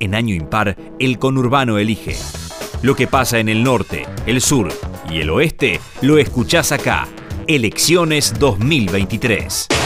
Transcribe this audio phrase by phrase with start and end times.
[0.00, 2.16] En año impar, el conurbano elige.
[2.82, 4.68] Lo que pasa en el norte, el sur
[5.10, 7.06] y el oeste lo escuchás acá.
[7.46, 9.85] Elecciones 2023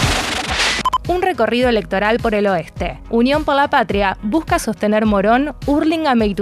[1.11, 3.01] un recorrido electoral por el oeste.
[3.11, 6.37] Unión por la Patria busca sostener Morón, Hurlingham e.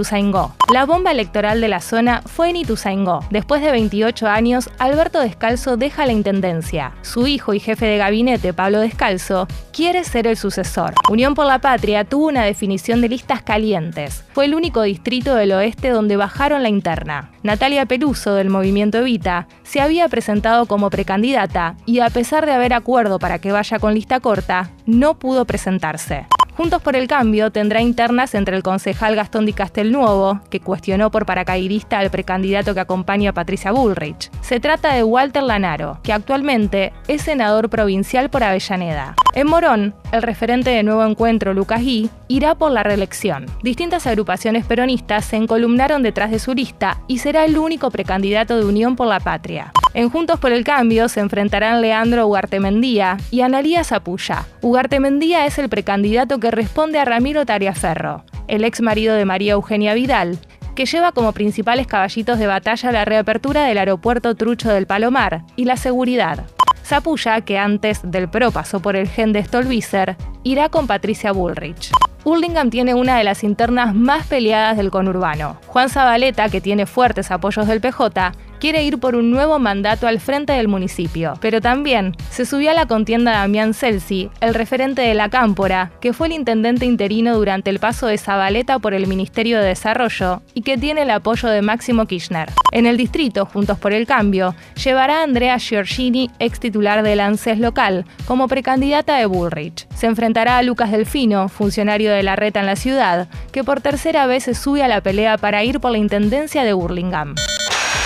[0.71, 3.25] La bomba electoral de la zona fue en Ituzaingó.
[3.31, 6.91] Después de 28 años, Alberto Descalzo deja la intendencia.
[7.01, 10.93] Su hijo y jefe de gabinete, Pablo Descalzo, quiere ser el sucesor.
[11.09, 14.23] Unión por la Patria tuvo una definición de listas calientes.
[14.33, 17.31] Fue el único distrito del oeste donde bajaron la interna.
[17.41, 22.73] Natalia Peluso, del movimiento Evita, se había presentado como precandidata y a pesar de haber
[22.73, 26.27] acuerdo para que vaya con lista corta, no pudo presentarse.
[26.59, 31.25] Juntos por el Cambio tendrá internas entre el concejal Gastón Di Castelnuovo, que cuestionó por
[31.25, 34.29] paracaidista al precandidato que acompaña a Patricia Bullrich.
[34.41, 39.15] Se trata de Walter Lanaro, que actualmente es senador provincial por Avellaneda.
[39.35, 43.45] En Morón, el referente de Nuevo Encuentro, Lucas Gui, irá por la reelección.
[43.63, 48.65] Distintas agrupaciones peronistas se encolumnaron detrás de su lista y será el único precandidato de
[48.65, 49.71] Unión por la Patria.
[49.93, 54.45] En Juntos por el Cambio se enfrentarán Leandro Ugartemendía y Analía Zapulla.
[54.61, 59.93] Ugartemendía es el precandidato que responde a Ramiro Tariaferro, el ex marido de María Eugenia
[59.93, 60.39] Vidal,
[60.75, 65.65] que lleva como principales caballitos de batalla la reapertura del aeropuerto Trucho del Palomar y
[65.65, 66.45] la seguridad.
[66.83, 71.91] Zapulla, que antes del PRO pasó por el gen de Stolbizer, irá con Patricia Bullrich.
[72.23, 75.57] Hurlingham tiene una de las internas más peleadas del conurbano.
[75.67, 80.19] Juan Zabaleta, que tiene fuertes apoyos del PJ, quiere ir por un nuevo mandato al
[80.19, 81.33] frente del municipio.
[81.41, 86.13] Pero también se subió a la contienda Damián Celsi, el referente de la Cámpora, que
[86.13, 90.61] fue el intendente interino durante el paso de Zabaleta por el Ministerio de Desarrollo y
[90.61, 92.49] que tiene el apoyo de Máximo Kirchner.
[92.71, 97.59] En el distrito, Juntos por el Cambio, llevará a Andrea Giorgini, ex titular del ANSES
[97.59, 99.87] local, como precandidata de Bullrich.
[99.95, 104.27] Se enfrentará a Lucas Delfino, funcionario de la reta en la ciudad, que por tercera
[104.27, 107.35] vez se sube a la pelea para ir por la intendencia de Burlingame.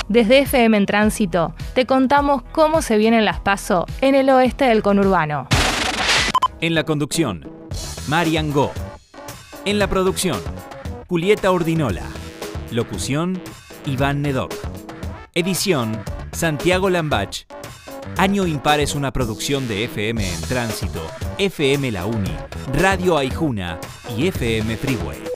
[0.10, 4.84] Desde FM en Tránsito te contamos cómo se vienen las PASO en el oeste del
[4.84, 5.48] conurbano.
[6.62, 7.48] En la conducción,
[8.08, 8.72] Marian Go.
[9.66, 10.40] En la producción,
[11.08, 12.04] Julieta Ordinola.
[12.72, 13.42] Locución,
[13.86, 14.54] Iván Nedok.
[15.34, 15.98] Edición,
[16.32, 17.46] Santiago Lambach.
[18.18, 21.02] Año Impar es una producción de FM en Tránsito,
[21.38, 22.36] FM La Uni,
[22.74, 23.80] Radio Aijuna
[24.16, 25.33] y FM Freeway.